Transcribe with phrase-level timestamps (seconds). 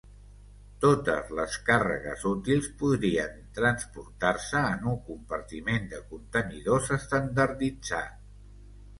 [0.83, 8.17] Totes les càrregues útils podrien transportar-se en un compartiment de contenidors estandarditzat.